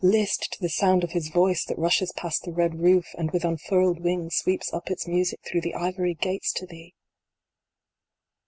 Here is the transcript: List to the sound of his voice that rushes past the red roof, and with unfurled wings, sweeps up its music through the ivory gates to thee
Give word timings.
List 0.03 0.53
to 0.53 0.59
the 0.59 0.67
sound 0.67 1.03
of 1.03 1.11
his 1.11 1.29
voice 1.29 1.63
that 1.65 1.77
rushes 1.77 2.11
past 2.17 2.41
the 2.41 2.51
red 2.51 2.79
roof, 2.79 3.09
and 3.19 3.29
with 3.29 3.45
unfurled 3.45 3.99
wings, 4.03 4.35
sweeps 4.35 4.73
up 4.73 4.89
its 4.89 5.07
music 5.07 5.41
through 5.45 5.61
the 5.61 5.75
ivory 5.75 6.15
gates 6.15 6.51
to 6.53 6.65
thee 6.65 6.95